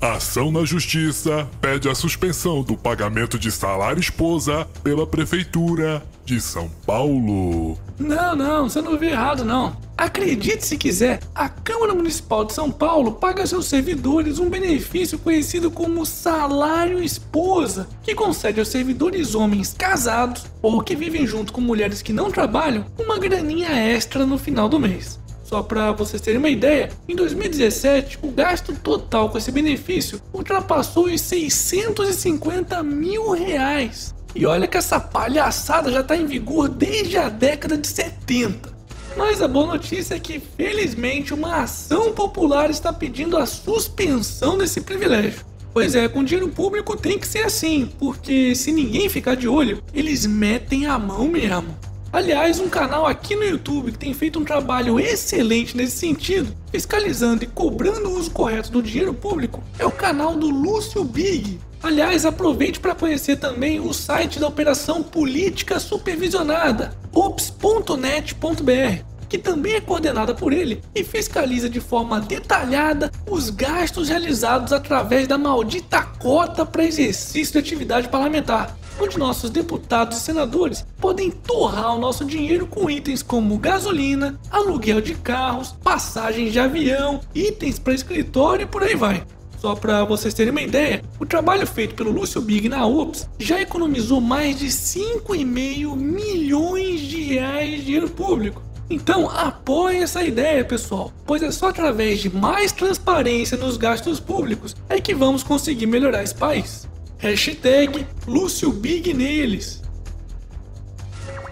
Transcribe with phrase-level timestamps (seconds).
[0.00, 6.70] Ação na Justiça pede a suspensão do pagamento de salário esposa pela Prefeitura de São
[6.86, 7.78] Paulo.
[7.98, 9.76] Não, não, você não viu errado, não.
[9.98, 15.18] Acredite se quiser, a Câmara Municipal de São Paulo paga a seus servidores um benefício
[15.18, 21.60] conhecido como salário esposa, que concede aos servidores homens casados ou que vivem junto com
[21.60, 25.19] mulheres que não trabalham uma graninha extra no final do mês.
[25.50, 31.06] Só para vocês terem uma ideia, em 2017 o gasto total com esse benefício ultrapassou
[31.06, 34.14] os 650 mil reais.
[34.32, 38.72] E olha que essa palhaçada já está em vigor desde a década de 70.
[39.16, 44.80] Mas a boa notícia é que, felizmente, uma ação popular está pedindo a suspensão desse
[44.82, 45.44] privilégio.
[45.74, 49.82] Pois é, com dinheiro público tem que ser assim, porque se ninguém ficar de olho,
[49.92, 51.76] eles metem a mão mesmo.
[52.12, 57.44] Aliás, um canal aqui no YouTube que tem feito um trabalho excelente nesse sentido, fiscalizando
[57.44, 61.60] e cobrando o uso correto do dinheiro público, é o canal do Lúcio Big.
[61.80, 69.80] Aliás, aproveite para conhecer também o site da Operação Política Supervisionada, ops.net.br, que também é
[69.80, 76.66] coordenada por ele e fiscaliza de forma detalhada os gastos realizados através da maldita cota
[76.66, 82.66] para exercício de atividade parlamentar onde nossos deputados e senadores podem torrar o nosso dinheiro
[82.66, 88.82] com itens como gasolina, aluguel de carros, passagens de avião, itens para escritório e por
[88.82, 89.24] aí vai.
[89.60, 93.60] Só para vocês terem uma ideia, o trabalho feito pelo Lúcio Big na UPS já
[93.60, 98.62] economizou mais de 5,5 milhões de reais de dinheiro público.
[98.88, 104.74] Então apoie essa ideia, pessoal, pois é só através de mais transparência nos gastos públicos
[104.88, 106.89] é que vamos conseguir melhorar esse país.
[107.20, 109.82] Hashtag Lúcio Big neles.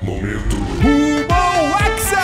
[0.00, 0.56] Momento.
[1.84, 2.16] Hexa!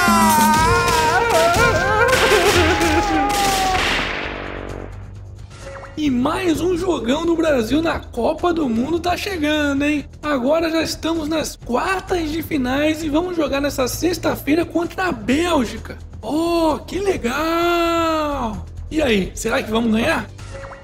[5.95, 10.07] E mais um jogão do Brasil na Copa do Mundo tá chegando, hein?
[10.23, 15.99] Agora já estamos nas quartas de finais e vamos jogar nessa sexta-feira contra a Bélgica.
[16.23, 18.65] Oh, que legal!
[18.91, 20.34] E aí, será que vamos ganhar?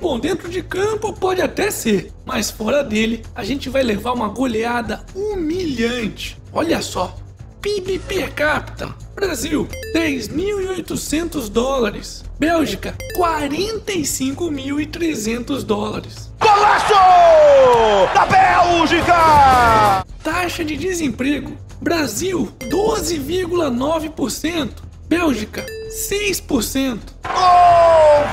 [0.01, 4.29] Bom, dentro de campo pode até ser, mas fora dele a gente vai levar uma
[4.29, 6.41] goleada humilhante.
[6.51, 7.15] Olha só,
[7.61, 16.33] PIB per capita: Brasil 10.800 dólares, Bélgica 45.300 dólares.
[16.41, 16.95] Golaço
[18.15, 20.07] da Bélgica!
[20.25, 24.71] Taxa de desemprego: Brasil 12,9%,
[25.07, 27.01] Bélgica 6%.
[27.23, 27.80] Gol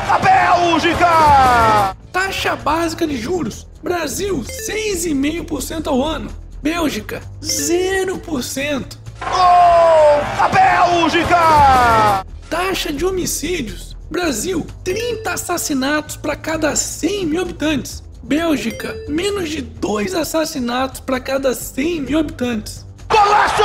[0.07, 1.95] da Bélgica!
[2.11, 6.29] Taxa básica de juros: Brasil 6,5% ao ano,
[6.61, 8.97] Bélgica 0%.
[9.19, 12.25] Gol da Bélgica!
[12.49, 20.15] Taxa de homicídios: Brasil 30 assassinatos para cada 100 mil habitantes, Bélgica menos de 2
[20.15, 22.86] assassinatos para cada 100 mil habitantes.
[23.09, 23.63] Golaço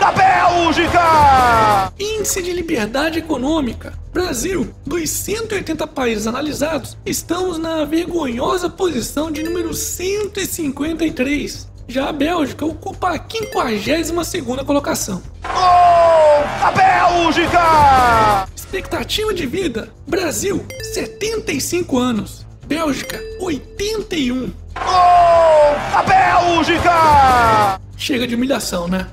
[0.00, 1.92] da Bélgica!
[1.98, 3.92] Índice de liberdade econômica.
[4.12, 11.68] Brasil, dos 180 países analisados, estamos na vergonhosa posição de número 153.
[11.86, 15.22] Já a Bélgica ocupa a 52ª colocação.
[15.42, 18.48] Gol da Bélgica!
[18.56, 20.64] Expectativa de vida: Brasil,
[20.94, 22.46] 75 anos.
[22.66, 24.50] Bélgica, 81.
[24.74, 27.83] Gol da Bélgica!
[27.96, 29.08] Chega de humilhação, né?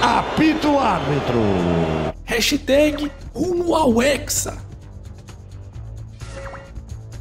[0.00, 1.40] Apito o árbitro.
[2.24, 4.56] Hashtag rumo ao Hexa.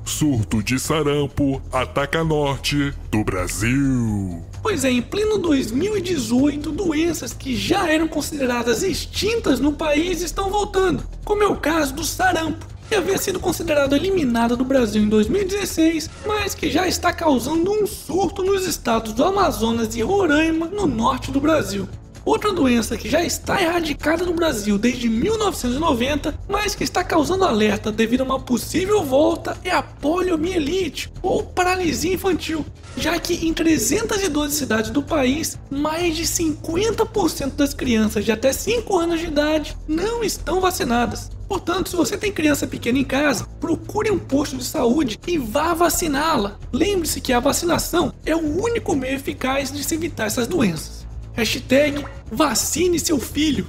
[0.06, 4.44] Surto de sarampo ataca norte do Brasil.
[4.62, 11.04] Pois é, em pleno 2018, doenças que já eram consideradas extintas no país estão voltando,
[11.26, 16.12] como é o caso do sarampo, que havia sido considerado eliminado do Brasil em 2016,
[16.28, 21.32] mas que já está causando um surto nos estados do Amazonas e Roraima, no norte
[21.32, 21.90] do Brasil.
[22.24, 27.92] Outra doença que já está erradicada no Brasil desde 1990, mas que está causando alerta
[27.92, 32.64] devido a uma possível volta, é a poliomielite ou paralisia infantil,
[32.96, 38.96] já que em 312 cidades do país, mais de 50% das crianças de até 5
[39.00, 41.33] anos de idade não estão vacinadas.
[41.48, 45.74] Portanto, se você tem criança pequena em casa, procure um posto de saúde e vá
[45.74, 46.58] vaciná-la.
[46.72, 51.06] Lembre-se que a vacinação é o único meio eficaz de se evitar essas doenças.
[51.34, 53.68] Hashtag vacine seu filho.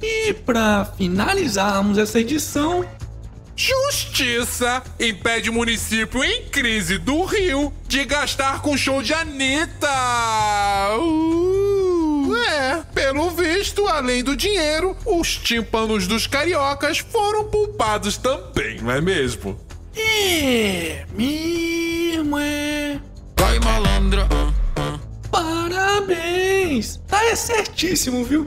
[0.00, 2.84] E para finalizarmos essa edição,
[3.60, 9.88] Justiça impede município em crise do Rio de gastar com show de Anitta.
[10.96, 13.47] Uh, é, pelo visto,
[13.88, 19.58] além do dinheiro, os tímpanos dos cariocas foram poupados também, não é mesmo?
[19.96, 23.00] É, mesmo é.
[23.38, 24.28] Vai malandra.
[25.30, 27.00] Parabéns!
[27.08, 28.46] Tá é certíssimo, viu?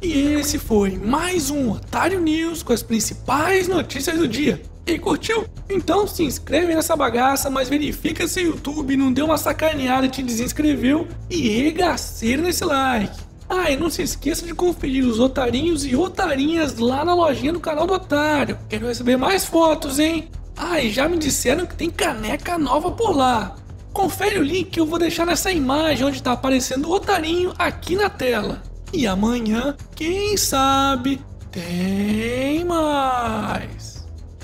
[0.00, 4.62] E esse foi mais um Otário News com as principais notícias do dia.
[4.86, 5.44] E curtiu?
[5.68, 10.08] Então se inscreve nessa bagaça, mas verifica se o YouTube não deu uma sacaneada e
[10.08, 13.27] te desinscreveu e regaceira nesse like.
[13.48, 17.60] Ah, e não se esqueça de conferir os otarinhos e otarinhas lá na lojinha do
[17.60, 18.58] canal do Otário.
[18.68, 20.28] Quero receber mais fotos, hein?
[20.56, 23.56] Ah, e já me disseram que tem caneca nova por lá.
[23.92, 27.96] Confere o link que eu vou deixar nessa imagem onde está aparecendo o otarinho aqui
[27.96, 28.62] na tela.
[28.92, 33.97] E amanhã, quem sabe, tem mais.